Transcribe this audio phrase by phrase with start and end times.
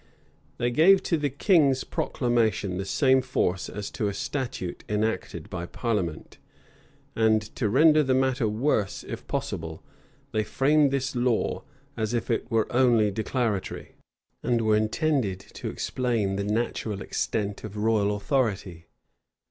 [0.57, 5.67] They gave to the king's proclamation the same force as to a statute enacted by
[5.67, 6.39] parliament;
[7.15, 9.83] and to render the matter worse, if possible,
[10.31, 13.93] they framed this law, as if it were only declaratory,
[14.41, 18.87] and were intended to explain the natural extent of royal authority.